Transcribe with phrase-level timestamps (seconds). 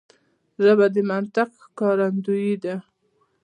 [0.63, 2.75] ژبه د منطق ښکارندوی ده